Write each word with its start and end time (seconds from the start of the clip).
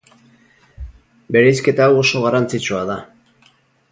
Bereizketa 1.35 1.85
hau 1.87 2.01
oso 2.05 2.21
garrantzitsua 2.25 2.83
da. 2.93 2.99